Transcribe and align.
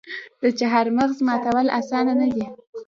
د 0.41 0.43
چهارمغز 0.59 1.17
ماتول 1.27 1.67
اسانه 1.79 2.13
نه 2.21 2.27
دي. 2.33 2.45